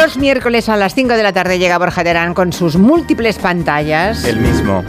[0.00, 4.24] Los miércoles a las 5 de la tarde llega Borja Terán con sus múltiples pantallas.
[4.24, 4.82] El mismo.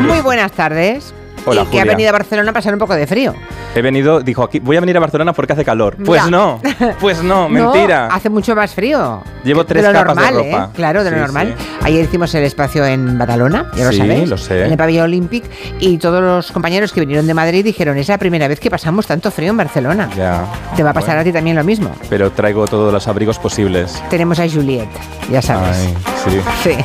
[0.00, 1.14] Muy buenas tardes.
[1.48, 1.84] Hola, y que ha Julia.
[1.94, 3.34] venido a Barcelona a pasar un poco de frío.
[3.74, 5.96] He venido, dijo aquí, voy a venir a Barcelona porque hace calor.
[6.04, 6.60] Pues no,
[7.00, 8.08] pues no, mentira.
[8.08, 9.22] No, hace mucho más frío.
[9.44, 10.64] Llevo tres de lo capas de normal, ropa.
[10.64, 10.68] ¿eh?
[10.74, 11.54] Claro, de lo Sí, normal.
[11.58, 11.64] sí.
[11.82, 14.28] Ayer hicimos el espacio en Badalona, ya lo Sí, sabéis.
[14.28, 14.64] lo sé.
[14.66, 15.44] En el pabellón Olympic.
[15.80, 19.06] Y todos los compañeros que vinieron de Madrid dijeron: Es la primera vez que pasamos
[19.06, 20.08] tanto frío en Barcelona.
[20.16, 20.44] Ya.
[20.76, 21.90] Te va a pasar Bueno, a ti también lo mismo.
[22.10, 24.02] Pero traigo todos los abrigos posibles.
[24.10, 24.88] Tenemos a Juliet,
[25.30, 25.76] ya sabes.
[25.76, 26.40] Ay, sí.
[26.64, 26.76] Sí.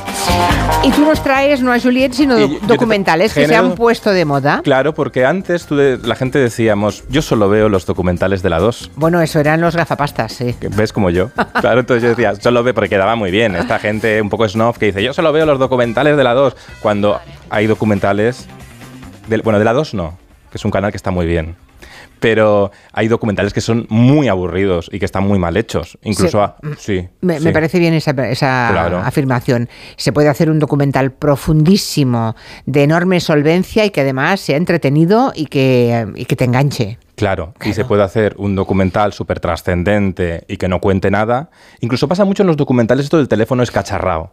[0.83, 4.25] Y tú nos traes no a Juliet, sino Y documentales que se han puesto de
[4.25, 4.52] moda.
[4.61, 8.59] Claro, porque antes tú de- la gente decíamos, yo solo veo los documentales de la
[8.59, 8.91] 2.
[8.95, 10.53] Bueno, eso eran los gafapastas, sí.
[10.59, 11.29] que ¿Ves como yo?
[11.61, 13.55] Claro, entonces yo decía, solo veo, porque quedaba muy bien.
[13.55, 16.55] Esta gente un poco snob que dice, yo solo veo los documentales de la 2.
[16.81, 18.47] Cuando hay documentales.
[19.43, 20.17] bueno, de la 2 no,
[20.51, 21.55] que es un canal que está muy bien.
[22.23, 25.97] Pero hay documentales que son muy aburridos y que están muy mal hechos.
[26.03, 26.37] Incluso.
[26.37, 26.37] Sí.
[26.37, 27.07] a- sí.
[27.21, 27.43] Me, sí.
[27.43, 28.99] me parece bien esa, esa Claro.
[28.99, 29.67] afirmación.
[29.97, 35.47] Se puede hacer un documental profundísimo, de enorme solvencia y que además sea entretenido y
[35.47, 36.97] que, y que te enganche.
[37.15, 41.51] Claro, y se puede hacer un documental súper trascendente y que no cuente nada.
[41.81, 44.31] Incluso pasa mucho en los documentales esto del teléfono escacharrao.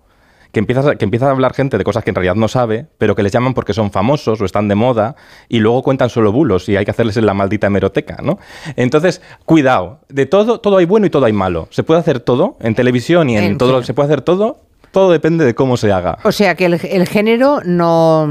[0.52, 3.14] Que empieza, que empieza a hablar gente de cosas que en realidad no sabe, pero
[3.14, 5.14] que les llaman porque son famosos o están de moda
[5.48, 8.38] y luego cuentan solo bulos y hay que hacerles en la maldita hemeroteca, ¿no?
[8.76, 11.68] Entonces, cuidado, de todo, todo hay bueno y todo hay malo.
[11.70, 13.84] Se puede hacer todo en televisión y en, En todo, fin.
[13.84, 14.58] se puede hacer todo,
[14.90, 16.18] todo depende de cómo se haga.
[16.24, 18.26] O sea que el, el género no,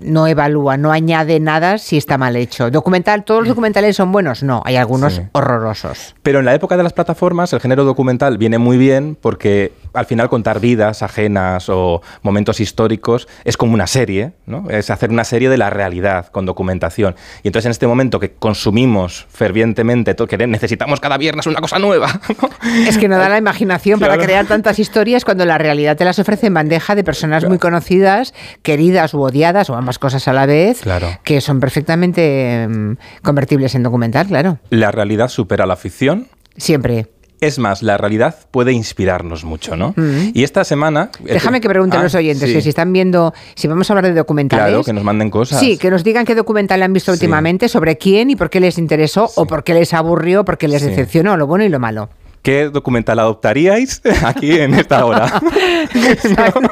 [0.00, 2.70] no evalúa, no añade nada si está mal hecho.
[2.70, 4.42] Documental, ¿todos los documentales son buenos?
[4.42, 5.22] No, hay algunos Sí.
[5.32, 6.14] horrorosos.
[6.22, 10.06] Pero en la época de las plataformas, el género documental viene muy bien porque al
[10.06, 14.68] final contar vidas ajenas o momentos históricos es como una serie, ¿no?
[14.70, 17.14] Es hacer una serie de la realidad con documentación.
[17.42, 21.78] Y entonces en este momento que consumimos fervientemente, to- que necesitamos cada viernes una cosa
[21.78, 22.08] nueva,
[22.42, 22.48] ¿no?
[22.86, 26.18] Es que no da la imaginación para crear tantas historias cuando la realidad te las
[26.18, 30.46] ofrece en bandeja de personas muy conocidas, queridas u odiadas, o ambas cosas a la
[30.46, 31.08] vez, Claro.
[31.24, 34.58] que son perfectamente mm, convertibles en documental, claro.
[34.70, 36.28] La realidad supera la ficción.
[36.56, 37.06] Siempre.
[37.40, 39.94] Es más, la realidad puede inspirarnos mucho, ¿no?
[39.96, 40.30] Mm.
[40.34, 41.10] Y esta semana...
[41.20, 42.54] Déjame que pregunte a Ah, los oyentes sí.
[42.54, 44.66] que si están viendo, si vamos a hablar de documentales.
[44.66, 45.60] Claro, que nos manden cosas.
[45.60, 47.16] Sí, que nos digan qué documental han visto Sí.
[47.16, 50.68] últimamente, sobre quién y por qué les interesó, o por qué les aburrió, por qué
[50.68, 52.08] les decepcionó, lo bueno y lo malo.
[52.48, 55.26] ¿Qué documental adoptaríais aquí en esta hora?
[55.94, 56.60] Exacto.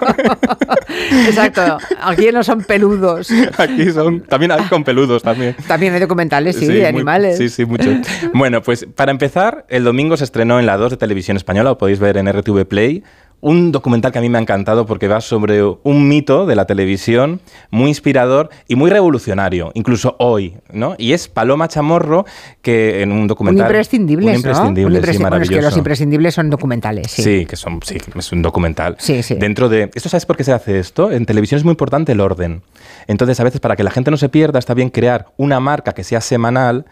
[1.26, 1.76] Exacto.
[2.00, 3.30] Aquí no son peludos.
[3.58, 4.22] Aquí son.
[4.22, 5.54] También hay con peludos también.
[5.68, 7.36] También hay documentales, sí, de animales.
[7.36, 7.90] sí, sí, mucho.
[8.32, 11.76] Bueno, pues para empezar, el domingo se estrenó en la 2 de Televisión Española, lo
[11.76, 13.04] podéis ver en RTV Play.
[13.42, 16.64] Un documental que a mí me ha encantado porque va sobre un mito de la
[16.64, 20.94] televisión muy inspirador y muy revolucionario, incluso hoy, ¿no?
[20.98, 22.24] Y es Paloma Chamorro,
[22.62, 23.66] que en un Un documental...
[23.66, 24.86] imprescindible, Un imprescindible, ¿no?
[24.88, 25.28] Un sí, imprescindible.
[25.30, 25.78] bueno, es que los maravilloso.
[25.78, 27.22] imprescindibles son documentales, sí.
[27.22, 28.96] Sí, que son, sí, es un documental.
[28.98, 29.34] Sí, sí.
[29.34, 29.90] Dentro de.
[29.94, 31.12] ¿Esto sabes por qué se hace esto?
[31.12, 32.62] En televisión es muy importante el orden.
[33.06, 35.92] Entonces, a veces, para que la gente no se pierda, está bien crear una marca
[35.92, 36.86] que sea semanal.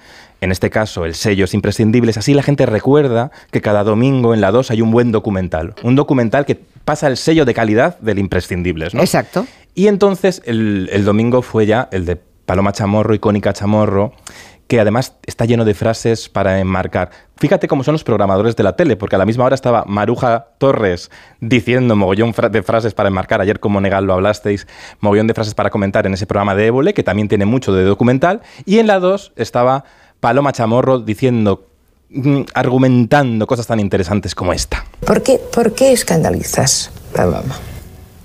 [0.45, 2.13] En este caso, el sello es imprescindible.
[2.15, 5.75] Así la gente recuerda que cada domingo en la 2 hay un buen documental.
[5.83, 9.01] Un documental que pasa el sello de calidad del imprescindibles, ¿no?
[9.01, 9.47] Exacto.
[9.75, 14.13] Y entonces el, el domingo fue ya el de Paloma Chamorro, icónica Chamorro,
[14.67, 17.09] que además está lleno de frases para enmarcar.
[17.39, 20.49] Fíjate cómo son los programadores de la tele, porque a la misma hora estaba Maruja
[20.59, 23.41] Torres diciendo mogollón de frases para enmarcar.
[23.41, 24.67] Ayer, como Negal lo hablasteis,
[25.01, 27.85] mogollón de frases para comentar en ese programa de Évole, que también tiene mucho de
[27.85, 28.43] documental.
[28.67, 29.85] Y en la 2 estaba
[30.25, 31.67] Paloma Chamorro diciendo,
[32.09, 34.83] mm, argumentando cosas tan interesantes como esta.
[35.01, 37.55] ¿Por qué, por qué escandalizas, Paloma?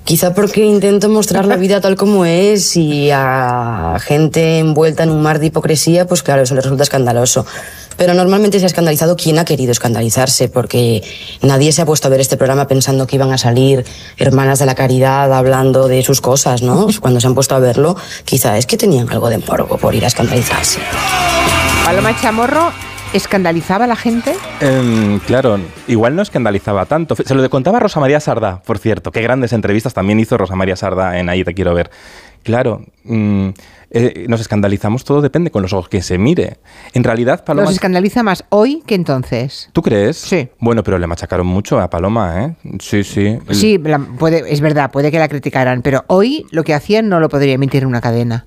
[0.05, 5.21] Quizá porque intento mostrar la vida tal como es y a gente envuelta en un
[5.21, 7.45] mar de hipocresía, pues claro, eso le resulta escandaloso.
[7.97, 11.03] Pero normalmente se ha escandalizado quien ha querido escandalizarse, porque
[11.41, 13.83] nadie se ha puesto a ver este programa pensando que iban a salir
[14.17, 16.87] hermanas de la caridad hablando de sus cosas, ¿no?
[17.01, 20.05] Cuando se han puesto a verlo, quizá es que tenían algo de morbo por ir
[20.05, 20.79] a escandalizarse.
[21.89, 22.71] Paloma Chamorro
[23.13, 24.35] escandalizaba a la gente.
[24.61, 27.15] Em, claro, igual no escandalizaba tanto.
[27.15, 29.11] Se lo contaba Rosa María Sardá, por cierto.
[29.11, 31.89] Qué grandes entrevistas también hizo Rosa María Sardá en Ahí te quiero ver.
[32.43, 33.49] Claro, mm,
[33.89, 36.59] eh, nos escandalizamos, todo depende con los ojos que se mire.
[36.93, 37.65] En realidad, Paloma...
[37.65, 39.71] Nos escandaliza más hoy que entonces.
[39.73, 40.17] ¿Tú crees?
[40.17, 40.47] Sí.
[40.59, 42.55] Bueno, pero le machacaron mucho a Paloma, ¿eh?
[42.81, 43.39] Sí, sí.
[43.49, 47.19] Sí, la- puede, es verdad, puede que la criticaran, pero hoy lo que hacían no
[47.19, 48.45] lo podría emitir en una cadena.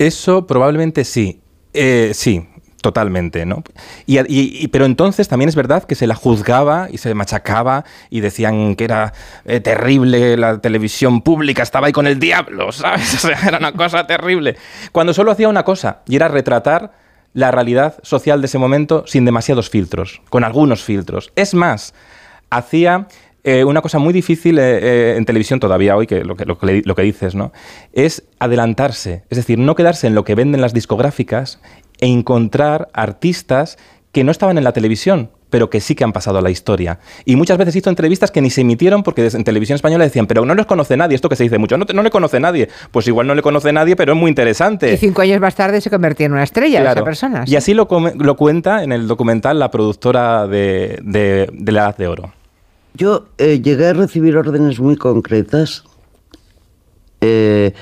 [0.00, 1.40] Eso probablemente sí.
[1.76, 2.46] Eh, sí,
[2.84, 3.64] totalmente, ¿no?
[4.06, 8.20] Y, y- pero entonces también es verdad que se la juzgaba y se machacaba y
[8.20, 9.14] decían que era
[9.46, 13.14] eh, terrible la televisión pública, estaba ahí con el diablo, ¿sabes?
[13.24, 14.56] O sea, era una cosa terrible.
[14.92, 16.92] Cuando solo hacía una cosa, y era retratar
[17.32, 21.32] la realidad social de ese momento sin demasiados filtros, con algunos filtros.
[21.36, 21.94] Es más,
[22.50, 23.08] hacía
[23.44, 26.58] eh, una cosa muy difícil eh, eh, en televisión todavía hoy, que lo que, lo,
[26.58, 27.52] que, lo que dices, ¿no?
[27.92, 31.60] Es adelantarse, es decir, no quedarse en lo que venden las discográficas
[31.98, 33.78] e encontrar artistas
[34.12, 36.98] que no estaban en la televisión, pero que sí que han pasado a la historia.
[37.24, 40.44] Y muchas veces hizo entrevistas que ni se emitieron porque en televisión española decían, pero
[40.44, 42.68] no les conoce nadie, esto que se dice mucho, no, no le conoce nadie.
[42.90, 44.92] Pues igual no le conoce nadie, pero es muy interesante.
[44.92, 47.00] Y cinco años más tarde se convertía en una estrella claro.
[47.00, 47.46] esa persona.
[47.46, 47.52] ¿sí?
[47.52, 51.96] Y así lo, lo, cuenta en el documental la productora de, de, de La Edad
[51.96, 52.32] de Oro.
[52.94, 55.84] Yo eh, llegué a recibir órdenes muy concretas.
[57.20, 57.74] Eh,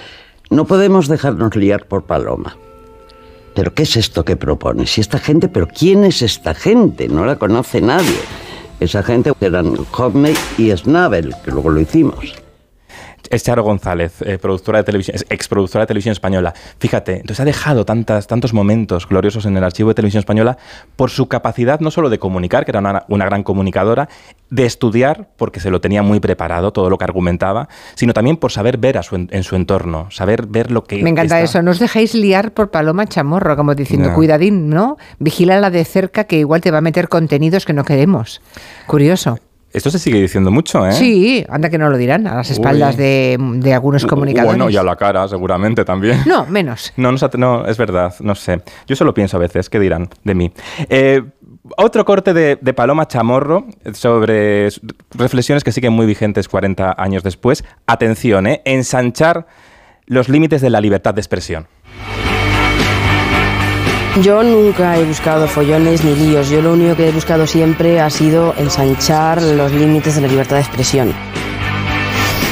[0.51, 2.57] no podemos dejarnos liar por Paloma.
[3.55, 4.87] ¿Pero qué es esto que propone?
[4.87, 7.09] Si esta gente, ¿pero quién es esta gente?
[7.09, 8.19] No la conoce nadie.
[8.81, 12.42] Esa gente eran Hodney y Snabel, que luego lo hicimos
[13.33, 16.53] es Charo González, eh, productora de televisión, ex productora de televisión española.
[16.79, 20.59] Fíjate, entonces ha dejado tantas, tantos momentos gloriosos en el archivo de televisión española
[20.97, 24.11] por su capacidad no solo de comunicar, que era una, una, gran comunicadora,
[24.51, 28.53] de estudiar, porque se lo tenía muy preparado, todo lo que argumentaba, sino también por
[28.53, 31.03] saber ver a su, en su entorno, saber ver lo que...
[31.03, 31.59] Me encanta está.
[31.59, 34.15] eso, no os dejéis liar por Paloma Chamorro, como diciendo, no.
[34.15, 34.99] cuidadín, ¿no?
[35.19, 38.43] Vigílala de cerca que igual te va a meter contenidos que no queremos.
[38.87, 39.39] Curioso.
[39.73, 40.93] Esto se sigue diciendo mucho, ¿eh?
[40.93, 44.57] Sí, anda que no lo dirán, a las espaldas de, de, algunos comunicadores.
[44.57, 46.21] Bueno, y a la cara, seguramente también.
[46.27, 46.93] No, menos.
[47.03, 48.63] No, no, no, es verdad, no sé.
[48.87, 50.53] Yo solo pienso a veces, ¿qué dirán de mí?
[50.89, 51.23] Eh,
[51.77, 54.69] otro corte de, de, Paloma Chamorro sobre
[55.15, 57.65] reflexiones que siguen muy vigentes 40 años después.
[57.87, 58.63] Atención, ¿eh?
[58.65, 59.47] Ensanchar
[60.07, 61.67] los límites de la libertad de expresión.
[64.21, 66.51] Yo nunca he buscado follones ni líos.
[66.51, 70.57] Yo lo único que he buscado siempre ha sido ensanchar los límites de la libertad
[70.57, 71.15] de expresión.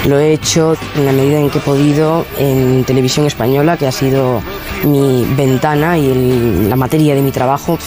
[0.06, 3.92] Lo he hecho en la medida en que he podido en televisión española, que ha
[3.92, 4.42] sido
[4.84, 7.78] mi ventana y el, la materia de mi trabajo.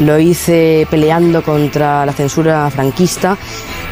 [0.00, 3.36] Lo hice peleando contra la censura franquista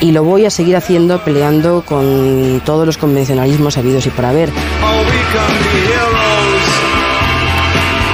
[0.01, 4.49] y lo voy a seguir haciendo peleando con todos los convencionalismos habidos y por haber.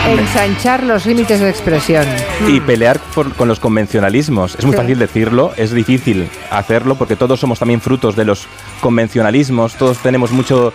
[0.06, 2.06] Ensanchar los límites de expresión.
[2.46, 4.54] Y pelear por, con los convencionalismos.
[4.54, 4.80] Es muy sí.
[4.80, 8.46] fácil decirlo, es difícil hacerlo porque todos somos también frutos de los
[8.80, 10.72] convencionalismos, todos tenemos mucho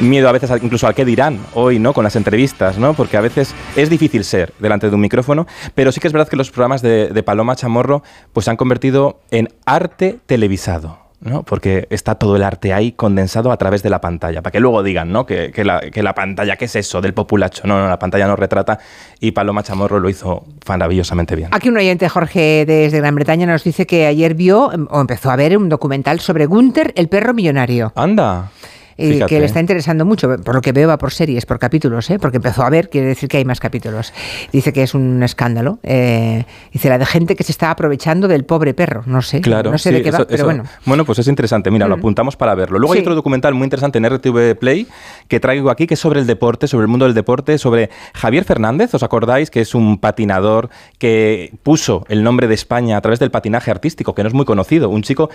[0.00, 1.92] miedo a veces incluso al qué dirán hoy, ¿no?
[1.92, 2.94] Con las entrevistas, ¿no?
[2.94, 6.28] Porque a veces es difícil ser delante de un micrófono, pero sí que es verdad
[6.28, 8.02] que los programas de, de Paloma Chamorro
[8.32, 11.01] pues se han convertido en arte televisado.
[11.22, 11.42] ¿No?
[11.44, 14.82] Porque está todo el arte ahí condensado a través de la pantalla, para que luego
[14.82, 15.24] digan, ¿no?
[15.24, 17.00] Que, que, la, que, la, pantalla, ¿qué es eso?
[17.00, 17.62] Del populacho.
[17.66, 18.78] No, no, la pantalla nos retrata
[19.20, 21.48] y Paloma Chamorro lo hizo maravillosamente bien.
[21.52, 25.36] Aquí un oyente, Jorge, desde Gran Bretaña, nos dice que ayer vio o empezó a
[25.36, 27.92] ver un documental sobre Gunther, el perro millonario.
[27.94, 28.50] Anda.
[28.96, 32.10] Y que le está interesando mucho, por lo que veo va por series, por capítulos,
[32.10, 32.18] ¿eh?
[32.18, 34.12] porque empezó a ver, quiere decir que hay más capítulos.
[34.52, 35.78] Dice que es un escándalo.
[35.82, 39.02] Eh, dice la de gente que se está aprovechando del pobre perro.
[39.06, 40.44] No sé, claro, no sé sí, de qué eso, va, pero eso.
[40.44, 40.64] bueno.
[40.84, 41.70] Bueno, pues es interesante.
[41.70, 41.88] Mira, mm.
[41.88, 42.78] lo apuntamos para verlo.
[42.78, 42.98] Luego sí.
[42.98, 44.86] hay otro documental muy interesante en RTV Play
[45.28, 48.44] que traigo aquí, que es sobre el deporte, sobre el mundo del deporte, sobre Javier
[48.44, 48.94] Fernández.
[48.94, 49.50] ¿Os acordáis?
[49.50, 50.68] Que es un patinador
[50.98, 54.44] que puso el nombre de España a través del patinaje artístico, que no es muy
[54.44, 54.88] conocido.
[54.90, 55.30] Un chico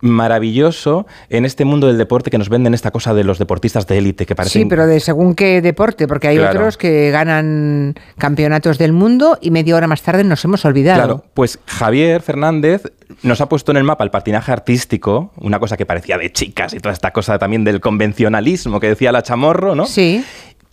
[0.00, 3.98] maravilloso en este mundo del deporte que nos venden esta cosa de los deportistas de
[3.98, 4.62] élite que parecen...
[4.62, 6.58] Sí, pero de según qué deporte, porque hay claro.
[6.58, 11.02] otros que ganan campeonatos del mundo y media hora más tarde nos hemos olvidado.
[11.02, 12.82] Claro, pues Javier Fernández
[13.22, 16.74] nos ha puesto en el mapa el patinaje artístico, una cosa que parecía de chicas
[16.74, 19.86] y toda esta cosa también del convencionalismo que decía la chamorro, ¿no?
[19.86, 20.24] Sí.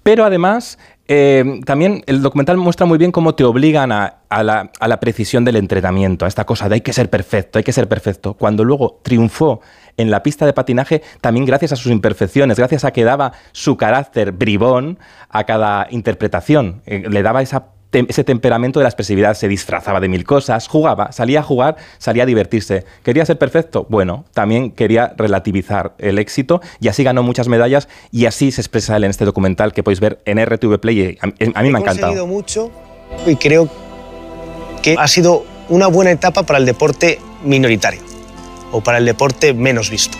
[0.04, 5.46] Pero además eh, también el documental muestra muy bien cómo te obligan a, la, precisión
[5.46, 8.34] del entrenamiento, a esta cosa de hay que ser perfecto, hay que ser perfecto.
[8.34, 9.62] Cuando luego triunfó
[9.96, 13.78] en la pista de patinaje, también gracias a sus imperfecciones, gracias a que daba su
[13.78, 15.00] carácter bribón
[15.30, 20.10] a cada interpretación, eh, le daba esa ese temperamento de la expresividad se disfrazaba de
[20.10, 22.86] mil cosas, jugaba, salía a jugar, salía a divertirse.
[23.04, 23.86] ¿Quería ser perfecto?
[23.90, 28.98] Bueno, también quería relativizar el éxito y así ganó muchas medallas y así se expresa
[28.98, 31.18] él en este documental que podéis ver en RTV Play.
[31.22, 31.26] A,
[31.60, 32.14] a mí me ha encantado.
[32.14, 32.72] He mucho
[33.26, 33.70] y creo
[34.82, 38.02] que ha sido una buena etapa para el deporte minoritario
[38.72, 40.18] o para el deporte menos visto.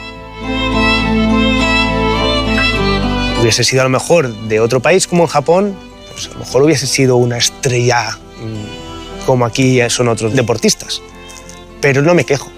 [3.42, 5.76] Hubiese sido a lo mejor de otro país como en Japón,
[6.18, 11.00] pues a lo mejor hubiese sido una estrella mmm, como aquí son otros deportistas.
[11.80, 12.52] Pero no me quejo.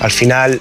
[0.00, 0.60] Al final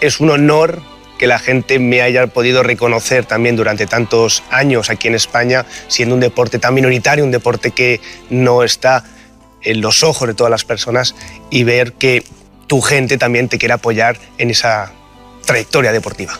[0.00, 0.80] es un honor
[1.18, 6.14] que la gente me haya podido reconocer también durante tantos años aquí en España, siendo
[6.14, 8.00] un deporte tan minoritario, un deporte que
[8.30, 9.02] no está
[9.62, 11.16] en los ojos de todas las personas
[11.50, 12.22] y ver que
[12.68, 14.92] tu gente también te quiere apoyar en esa
[15.44, 16.38] trayectoria deportiva.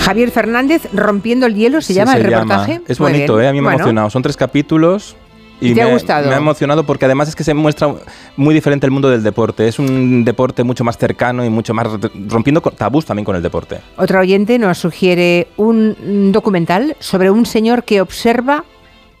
[0.00, 2.42] Javier Fernández, Rompiendo el Hielo, ¿se sí, llama se el llama.
[2.42, 2.80] reportaje?
[2.88, 3.48] Es bonito, ¿eh?
[3.48, 3.70] a mí me bueno.
[3.70, 4.10] ha emocionado.
[4.10, 5.16] Son tres capítulos
[5.60, 6.28] Y ¿Te ha me, gustado?
[6.28, 7.94] Me ha emocionado porque además es que se muestra
[8.36, 9.68] muy diferente el mundo del deporte.
[9.68, 11.86] Es un deporte mucho más cercano y mucho más
[12.28, 13.78] rompiendo tabús también con el deporte.
[13.96, 18.64] Otro oyente nos sugiere un documental sobre un señor que observa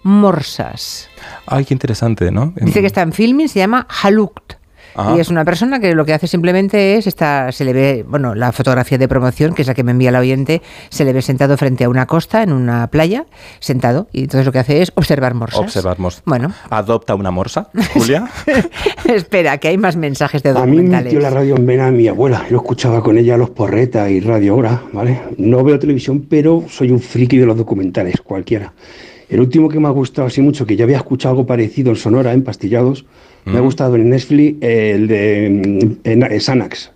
[0.02, 1.08] morsas.
[1.46, 2.54] Ay, qué interesante, ¿no?
[2.56, 4.54] Dice que está en filming, se llama Halukt.
[5.00, 5.16] Ajá.
[5.16, 8.34] Y es una persona que lo que hace simplemente es, está, se le ve, bueno,
[8.34, 11.22] la fotografía de promoción, que es la que me envía el oyente, se le ve
[11.22, 13.26] sentado frente a una costa, en una playa,
[13.60, 15.60] sentado, y entonces lo que hace es observar morsas.
[15.60, 16.22] Observar morsas.
[16.26, 18.28] Bueno, Adopta una morsa, Julia.
[19.04, 21.04] espera, que hay más mensajes de A mí me documentales.
[21.04, 22.44] metió la radio en vena mi abuela.
[22.50, 25.20] Yo escuchaba con ella los porretas y radio hora, ¿vale?
[25.38, 28.72] No veo televisión, pero soy un friki de los documentales, cualquiera.
[29.28, 31.96] El último que me ha gustado así mucho, que ya había escuchado algo parecido en
[31.96, 33.04] Sonora, en Pastillados,
[33.44, 35.50] me ha gustado en Netflix eh, el de
[36.04, 36.90] mm, en- en Xanax.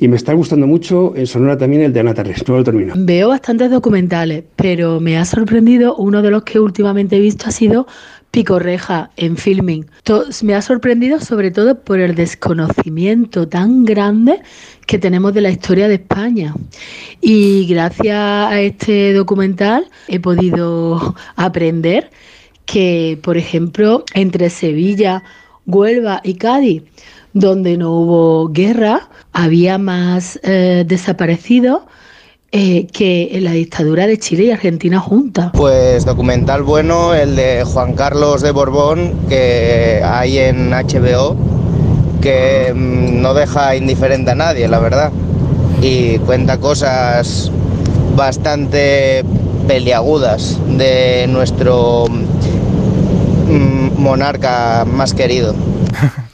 [0.00, 2.46] Y me está gustando mucho en Sonora también el de Anatarres.
[2.46, 2.94] No lo termino.
[2.96, 7.50] Veo bastantes documentales, pero me ha sorprendido uno de los que últimamente he visto ha
[7.50, 7.86] sido
[8.30, 9.86] Picorreja en filming.
[10.04, 14.38] To- me ha sorprendido sobre todo por el desconocimiento tan grande
[14.86, 16.54] que tenemos de la historia de España.
[17.20, 22.10] Y gracias a este documental he podido aprender
[22.66, 25.24] que, por ejemplo, entre Sevilla,
[25.68, 26.82] Huelva y Cádiz,
[27.34, 31.82] donde no hubo guerra, había más eh, desaparecidos
[32.50, 35.50] eh, que en la dictadura de Chile y Argentina juntas.
[35.52, 41.36] Pues documental bueno, el de Juan Carlos de Borbón, que hay en HBO,
[42.22, 45.12] que mm, no deja indiferente a nadie, la verdad.
[45.82, 47.52] Y cuenta cosas
[48.16, 49.22] bastante
[49.68, 52.06] peliagudas de nuestro
[53.48, 55.54] monarca más querido.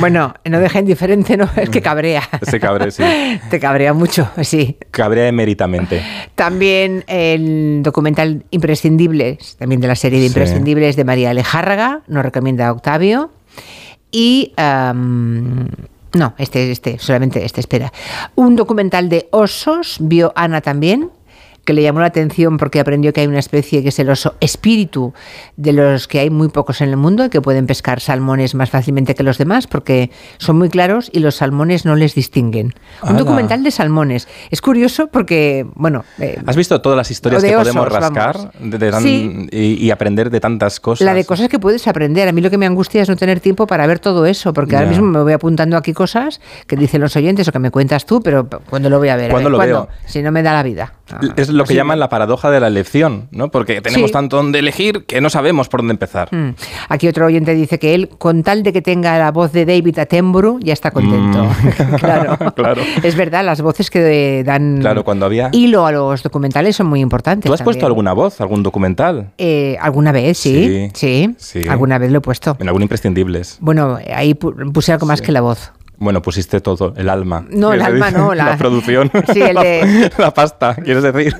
[0.00, 2.28] Bueno, no deja indiferente, no, es que cabrea.
[2.42, 3.02] Se cabre, sí.
[3.50, 4.76] Te cabrea mucho, sí.
[4.90, 6.02] Cabrea emeritamente.
[6.34, 10.32] También el documental Imprescindibles, también de la serie de Sí.
[10.32, 13.30] Imprescindibles de María Alejárraga, nos recomienda Octavio.
[14.10, 14.52] Y.
[14.56, 17.92] no, este, este, solamente este, espera.
[18.34, 21.10] Un documental de osos, vio Ana también,
[21.66, 24.36] que le llamó la atención porque aprendió que hay una especie que es el oso
[24.40, 25.12] espíritu,
[25.56, 28.70] de los que hay muy pocos en el mundo y que pueden pescar salmones más
[28.70, 32.72] fácilmente que los demás porque son muy claros y los salmones no les distinguen.
[33.02, 34.28] Un documental de salmones.
[34.50, 36.04] Es curioso porque, bueno...
[36.18, 38.52] eh, ¿Has visto todas las historias que podemos rascar vamos.
[38.60, 39.46] de- de tan- Sí.
[39.50, 41.04] y, y aprender de tantas cosas?
[41.04, 42.28] La de cosas que puedes aprender.
[42.28, 44.76] A mí lo que me angustia es no tener tiempo para ver todo eso, porque
[44.76, 48.06] ahora mismo me voy apuntando aquí cosas que dicen los oyentes o que me cuentas
[48.06, 49.30] tú, pero cuando lo voy a ver?
[49.30, 49.86] A ¿Cuándo ver, lo ¿cuándo?
[49.88, 49.98] veo?
[50.06, 50.94] Si no me da la vida.
[51.10, 53.50] Ah, Es lo que llaman la paradoja de la elección, ¿no?
[53.50, 54.12] Porque tenemos Sí.
[54.12, 56.28] tanto donde elegir que no sabemos por dónde empezar.
[56.34, 56.54] Mm.
[56.88, 59.98] Aquí otro oyente dice que él, con tal de que tenga la voz de David
[59.98, 61.44] Attenborough, ya está contento.
[61.44, 61.94] Mm.
[62.00, 62.36] claro.
[62.54, 62.82] Claro.
[63.02, 65.48] Es verdad, las voces que dan Claro, cuando había...
[65.52, 67.48] hilo a los documentales son muy importantes.
[67.48, 69.30] ¿Tú has puesto alguna voz, algún documental?
[69.38, 70.38] Eh, ¿Alguna vez?
[70.38, 71.34] Sí, sí.
[71.38, 71.66] Sí.
[71.68, 72.56] Alguna vez lo he puesto.
[72.60, 73.58] En algún imprescindibles.
[73.60, 75.72] Bueno, ahí pu- puse algo más que la voz.
[75.98, 77.46] Bueno, pusiste todo, el alma.
[77.48, 79.10] No, el ¿Qué se alma no, la- producción.
[79.32, 81.34] Sí, el la, de- la pasta, ¿quieres decir?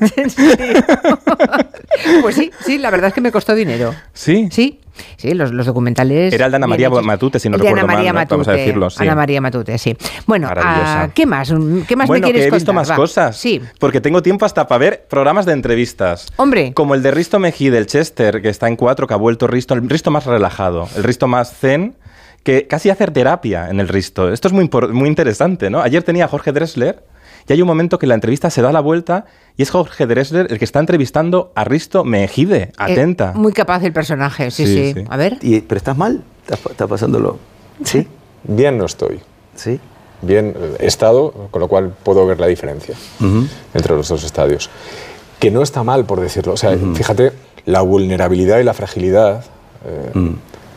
[2.22, 3.94] Pues sí, sí, la verdad es que me costó dinero.
[4.12, 4.48] Sí.
[4.50, 4.80] Sí,
[5.16, 6.32] sí, los, los documentales.
[6.32, 7.04] Era el de Ana María hechos.
[7.04, 8.18] Matute, si no de Ana recuerdo mal, María ¿no?
[8.18, 9.02] Matute, Vamos a decirlo, sí.
[9.02, 9.96] Ana María Matute, sí.
[10.26, 11.52] Bueno, ah, ¿qué más?
[11.86, 12.74] ¿Qué más bueno, me quieres que he visto contar?
[12.74, 12.96] más Va.
[12.96, 13.36] cosas.
[13.36, 13.60] Sí.
[13.78, 16.32] Porque tengo tiempo hasta para ver programas de entrevistas.
[16.36, 16.72] Hombre.
[16.74, 19.74] Como el de Risto Mejía del Chester, que está en cuatro, que ha vuelto Risto,
[19.74, 21.94] el Risto más relajado, el Risto más zen,
[22.46, 24.32] que casi hacer terapia en el Risto.
[24.32, 25.80] Esto es muy, muy interesante, ¿no?
[25.82, 27.02] Ayer tenía a Jorge Dressler
[27.48, 29.24] y hay un momento que la entrevista se da la vuelta
[29.56, 32.56] y es Jorge Dressler el que está entrevistando a Risto Mejide.
[32.62, 33.32] Eh, Atenta.
[33.34, 34.92] muy capaz el personaje, sí, sí.
[34.94, 35.04] Sí, sí.
[35.10, 35.38] A ver.
[35.42, 36.22] Y, ¿Pero estás mal?
[36.44, 37.36] ¿Estás, estás pasándolo?
[37.82, 38.06] ¿Sí?
[38.44, 39.18] Bien no estoy.
[39.56, 39.80] ¿Sí?
[40.22, 43.48] Bien eh, he estado, con lo cual puedo ver la diferencia Ujú.
[43.74, 44.70] entre los dos estadios.
[45.40, 46.52] Que no está mal, por decirlo.
[46.52, 47.32] O sea, fíjate,
[47.64, 49.44] la vulnerabilidad y la fragilidad,
[49.84, 50.34] eh, Mm.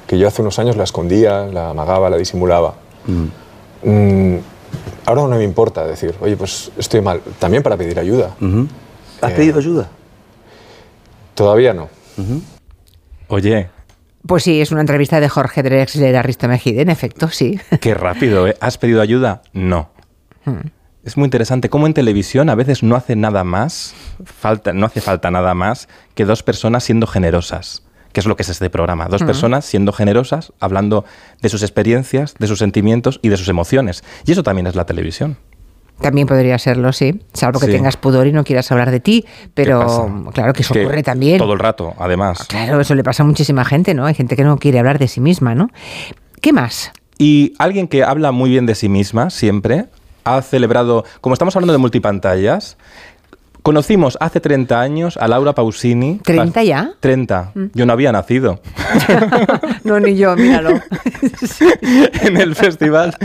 [0.10, 2.74] Que yo hace unos años la escondía, la amagaba, la disimulaba.
[3.06, 3.88] Mm.
[3.88, 4.40] Mm,
[5.06, 7.22] ahora no me importa decir, oye, pues estoy mal.
[7.38, 8.32] También para pedir ayuda.
[9.22, 9.88] ¿Has Eh, pedido ayuda?
[11.36, 11.90] Todavía no.
[13.28, 13.70] Oye,
[14.26, 17.60] Pues sí, es una entrevista de Jorge Drexler a Risto Mejide, en efecto, sí.
[17.80, 18.58] qué rápido, ¿eh?
[18.60, 19.44] ¿Has pedido ayuda?
[19.54, 19.92] No.
[20.44, 20.70] Hmm.
[21.06, 23.94] Es muy interesante cómo en televisión a veces no hace nada más,
[24.26, 27.84] falta, no hace falta nada más que dos personas siendo generosas,
[28.20, 29.08] que es lo que es este programa.
[29.08, 31.06] Dos personas siendo generosas, hablando
[31.42, 34.04] de sus experiencias, de sus sentimientos y de sus emociones.
[34.26, 35.38] Y eso también es la televisión.
[36.02, 37.22] También podría serlo, sí.
[37.34, 37.72] Salvo que Sí.
[37.72, 39.26] tengas pudor y no quieras hablar de ti.
[39.54, 41.38] Pero claro que eso Que ocurre también.
[41.38, 42.46] Todo el rato, además.
[42.48, 44.06] Claro, eso le pasa a muchísima gente, ¿no?
[44.06, 45.70] Hay gente que no quiere hablar de sí misma, ¿no?
[46.42, 46.92] ¿Qué más?
[47.18, 49.86] Y alguien que habla muy bien de sí misma siempre
[50.26, 52.78] ha celebrado, como estamos hablando de multipantallas,
[53.70, 56.18] Conocimos hace 30 años a Laura Pausini.
[56.26, 56.94] ¿30 ya?
[57.02, 57.52] 30.
[57.76, 58.62] Yo no había nacido.
[59.84, 60.72] no, ni yo, míralo.
[62.24, 63.16] en el Festival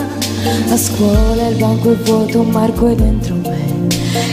[0.70, 3.70] a scuola il banco è vuoto un marco è dentro me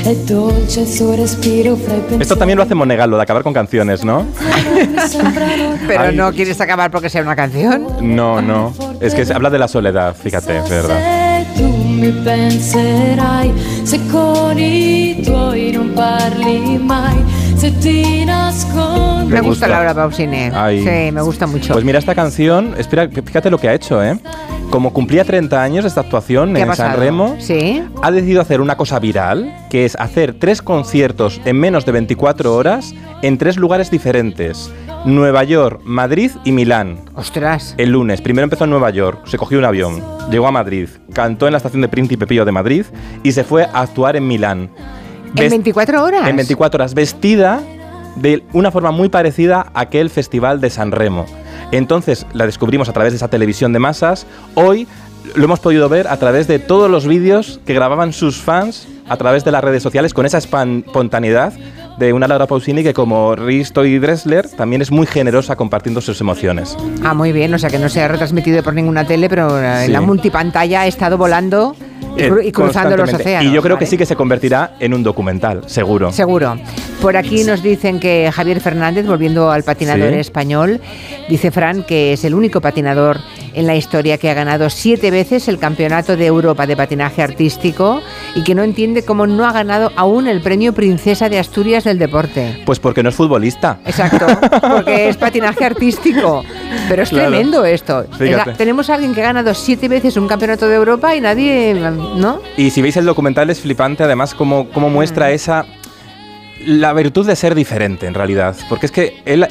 [0.04, 3.24] è dolce il suo respiro fra i pensieri Esto también lo hace Monegal, lo de
[3.24, 4.26] acabar con canciones, ¿no?
[5.88, 6.16] Pero Ay.
[6.16, 7.86] no quieres acabar porque sea una canción.
[8.02, 8.74] No, no.
[9.02, 11.20] Es que se habla de la soledad, fíjate, es verdad.
[11.46, 13.52] se tu mi penserai
[13.84, 17.16] se con i tuoi non parli mai
[17.49, 17.49] se ti nascondi
[19.28, 20.50] Me gusta Laura Pausini.
[20.54, 20.82] Ay.
[20.82, 21.74] Sí, me gusta mucho.
[21.74, 24.18] Pues mira, esta canción, espera, fíjate lo que ha hecho, ¿eh?
[24.70, 26.98] Como cumplía 30 años esta actuación ¿Qué ha en San?
[26.98, 27.84] Remo, Sí.
[28.02, 32.56] ha decidido hacer una cosa viral, que es hacer tres conciertos en menos de 24
[32.56, 34.72] horas en tres lugares diferentes.
[35.06, 37.00] Nueva York, Madrid y Milán.
[37.16, 37.76] Ostras.
[37.78, 40.02] El lunes, primero empezó en Nueva York, se cogió un avión,
[40.32, 42.86] llegó a Madrid, cantó en la estación de Príncipe Pío de Madrid
[43.24, 44.70] y se fue a actuar en Milán.
[45.30, 46.28] ¿En Ves- 24 horas?
[46.28, 47.62] en 24 horas, vestida
[48.16, 51.26] de una forma muy parecida a aquel festival de San Remo.
[51.72, 54.26] Entonces la descubrimos a través de esa televisión de masas.
[54.56, 54.88] Hoy
[55.36, 59.18] lo hemos podido ver a través de todos los vídeos que grababan sus fans a
[59.18, 61.54] través de las redes sociales con esa espontaneidad
[62.00, 66.20] de una Laura Pausini que como Risto y Dressler también es muy generosa compartiendo sus
[66.22, 66.78] emociones.
[67.04, 69.86] Ah, muy bien, o sea que no se ha retransmitido por ninguna tele, pero eh,
[69.86, 71.76] en la multipantalla ha estado volando
[72.18, 73.46] y, Eh, cruzando los océanos.
[73.52, 76.12] Y yo creo que sí que se convertirá en un documental, seguro.
[76.12, 76.58] Seguro.
[77.02, 80.20] Por aquí nos dicen que Javier Fernández, volviendo al patinador Sí.
[80.20, 80.82] español,
[81.30, 83.20] dice Fran que es el único patinador
[83.54, 88.02] en la historia que ha ganado siete veces el Campeonato de Europa de Patinaje Artístico
[88.36, 92.00] y que no entiende cómo no ha ganado aún el premio Princesa de Asturias del
[92.00, 92.62] Deporte.
[92.66, 93.80] Pues porque no es futbolista.
[93.86, 94.28] Exacto,
[94.62, 96.44] porque es patinaje artístico.
[96.88, 97.30] Pero es Claro.
[97.30, 98.06] tremendo esto.
[98.18, 98.54] Fíjate.
[98.54, 102.40] Tenemos a alguien que ha ganado siete veces un campeonato de Europa y nadie, ¿no?
[102.58, 104.94] Y si veis el documental es flipante, además, cómo, cómo Mm.
[104.94, 105.66] muestra esa.
[106.66, 108.54] la virtud de ser diferente, en realidad.
[108.68, 109.48] Porque es que él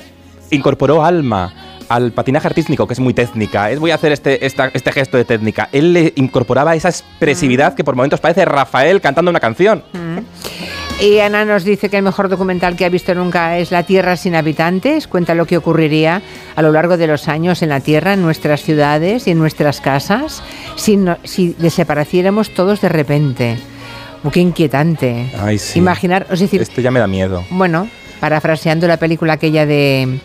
[0.51, 1.55] incorporó alma
[1.89, 3.71] al patinaje artístico, que es muy técnica.
[3.71, 5.69] Es voy a hacer este, esta- este gesto de técnica.
[5.73, 6.91] Él le incorporaba esa Mm.
[6.91, 9.83] expresividad que por momentos parece Rafael cantando una canción.
[11.01, 14.17] Y Ana nos dice que el mejor documental que ha visto nunca es La Tierra
[14.17, 15.07] sin habitantes.
[15.07, 16.23] Cuenta lo que ocurriría
[16.57, 19.81] a lo largo de los años en la Tierra, en nuestras ciudades y en nuestras
[19.81, 20.43] casas,
[20.75, 23.59] si, no- si desapareciéramos todos de repente.
[24.25, 25.31] Uh, qué inquietante.
[25.41, 25.79] Ay, sí.
[25.79, 27.45] Imaginar, es decir, Este ya me da miedo.
[27.51, 30.19] bueno, parafraseando la película aquella de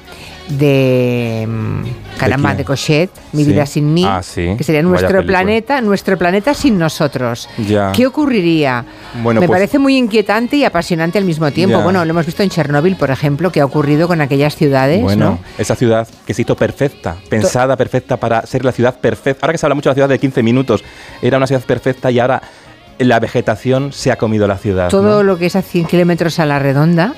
[0.49, 2.57] de mm, caramba quién?
[2.57, 3.51] de, Cochet, Mi Sí.
[3.51, 4.53] vida sin mí, Ah, sí.
[4.57, 7.49] que sería nuestro planeta, nuestro planeta sin nosotros.
[7.67, 7.91] Ya.
[7.93, 8.85] ¿Qué ocurriría?
[9.23, 11.77] Bueno, Me pues- parece muy inquietante y apasionante al mismo tiempo.
[11.77, 11.83] Ya.
[11.83, 15.25] Bueno, lo hemos visto en Chernóbil, por ejemplo, que ha ocurrido con aquellas ciudades, Bueno,
[15.31, 15.39] ¿no?
[15.57, 19.45] esa ciudad que se hizo perfecta, pensada perfecta para ser la ciudad perfecta.
[19.45, 20.83] Ahora que se habla mucho de la ciudad de 15 minutos,
[21.21, 22.41] era una ciudad perfecta y ahora
[22.99, 24.89] la vegetación se ha comido la ciudad.
[24.89, 25.23] Todo ¿no?
[25.23, 27.15] lo que es a 100 kilómetros a la redonda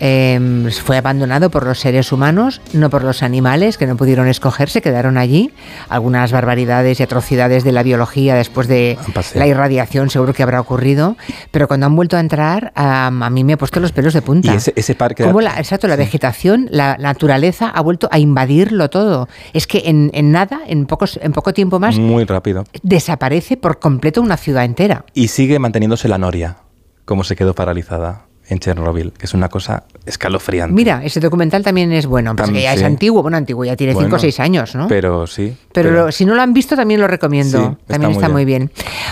[0.00, 4.70] eh, fue abandonado por los seres humanos, no por los animales que no pudieron escoger,
[4.70, 5.52] se quedaron allí.
[5.88, 8.98] Algunas barbaridades y atrocidades de la biología después de
[9.34, 11.16] la irradiación seguro que habrá ocurrido,
[11.50, 14.52] pero cuando han vuelto a entrar, a mí me ha puesto los pelos de punta.
[14.52, 15.24] Y ese, ese parque...
[15.24, 19.28] Cómo la, exacto, la vegetación, la naturaleza ha vuelto a invadirlo todo.
[19.52, 22.64] Es que en, en nada, en, pocos, en poco tiempo más, Muy rápido.
[22.82, 25.04] desaparece por completo una ciudad entera.
[25.14, 26.58] Y sigue manteniéndose la noria,
[27.04, 30.74] como se quedó paralizada en Chernobyl, que es una cosa escalofriante.
[30.74, 33.92] Mira, ese documental también es bueno, porque Tam- ya es antiguo, bueno, antiguo, ya tiene
[33.92, 34.88] 5 Bueno, o 6 años, ¿no?
[34.88, 35.54] Pero sí.
[35.72, 37.58] Pero, lo- si no lo han visto, también lo recomiendo.
[37.58, 38.70] Sí, está también muy está muy bien.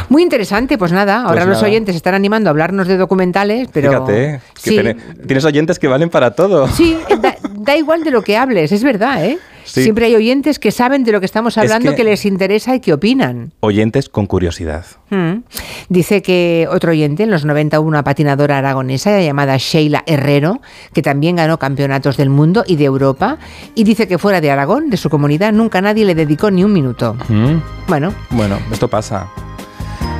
[0.09, 1.69] Muy interesante, pues nada, ahora Pues los nada.
[1.69, 3.91] oyentes están animando a hablarnos de documentales, pero.
[3.91, 4.95] Fíjate, que sí, tiene-
[5.27, 6.67] tienes oyentes que valen para todo.
[6.69, 9.39] sí, da, da igual de lo que hables, es verdad, ¿eh?
[9.67, 9.83] Sí.
[9.83, 11.97] Siempre hay oyentes que saben de lo que estamos Es hablando, que...
[11.97, 13.53] que- les interesa y que opinan.
[13.61, 14.87] Oyentes con curiosidad.
[15.11, 15.41] Mm.
[15.89, 20.61] Dice que otro oyente, en los 90 hubo una patinadora aragonesa llamada Sheila Herrero,
[20.95, 23.39] que también ganó campeonatos del mundo y de Europa,
[23.75, 26.73] y dice que fuera de Aragón, de su comunidad, nunca nadie le dedicó ni un
[26.73, 27.17] minuto.
[27.29, 27.57] Mm.
[27.89, 29.29] Bueno, Bueno, esto pasa.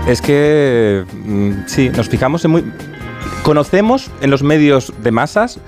[0.07, 2.65] Es que mm, sí, nos fijamos en muy.
[3.43, 5.59] Conocemos en los medios de masas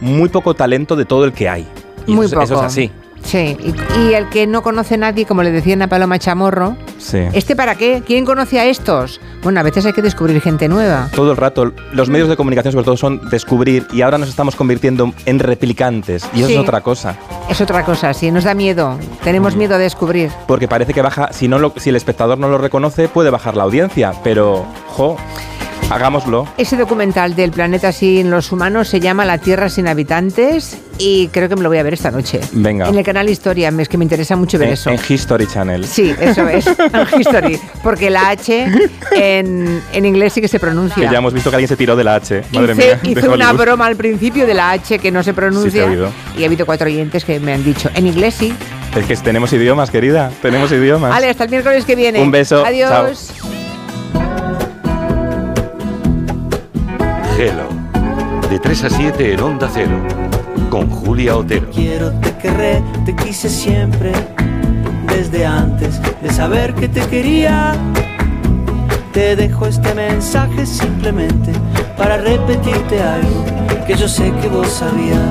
[0.00, 1.66] muy poco talento de todo el que hay.
[2.06, 2.44] Y muy eso, poco.
[2.44, 2.90] es- eso es así.
[3.24, 6.76] Sí, y, y el que no conoce a nadie, como le decían a Paloma Chamorro,
[6.98, 7.18] Sí.
[7.32, 8.02] ¿este para qué?
[8.06, 9.20] ¿Quién conoce a estos?
[9.42, 11.08] Bueno, a veces hay que descubrir gente nueva.
[11.14, 14.54] Todo el rato, los medios de comunicación sobre todo son descubrir y ahora nos estamos
[14.54, 16.54] convirtiendo en replicantes y eso Sí.
[16.54, 17.16] es otra cosa.
[17.48, 18.98] Es otra cosa, sí, nos da miedo.
[19.24, 20.30] Tenemos miedo a descubrir.
[20.46, 23.56] Porque parece que baja, si, no lo- si el espectador no lo reconoce, puede bajar
[23.56, 25.16] la audiencia, pero, jo,
[25.90, 26.46] hagámoslo.
[26.56, 31.48] Ese documental del planeta sin los humanos se llama La Tierra sin habitantes y creo
[31.48, 32.40] que me lo voy a ver esta noche.
[32.52, 32.88] Venga.
[32.88, 34.90] En el canal Historia, es que me interesa mucho ver En, eso.
[34.90, 35.86] en History Channel.
[35.86, 38.66] Sí, eso es, en History, porque la H
[39.12, 41.02] en, en inglés sí que se pronuncia.
[41.06, 42.42] Que ya hemos visto que alguien se tiró de la H.
[42.52, 43.18] Madre hice mía.
[43.18, 46.46] hice una broma al principio de la H que no se pronuncia Sí, y ha
[46.46, 48.54] habido cuatro oyentes que me han dicho, en inglés sí.
[48.96, 50.30] Es que tenemos idiomas, querida.
[50.42, 51.10] Tenemos idiomas.
[51.10, 52.20] Vale, hasta el miércoles que viene.
[52.22, 53.32] Un beso, Adiós.
[57.38, 59.98] De 3 a 7 en Onda Cero.
[60.68, 61.70] Con Julia Otero.
[61.70, 64.12] Quiero, te querré, te quise siempre,
[65.08, 67.72] desde antes de saber que te quería.
[69.14, 71.52] Te dejo este mensaje simplemente
[71.96, 73.44] para repetirte algo
[73.86, 75.22] que yo sé que vos sabías.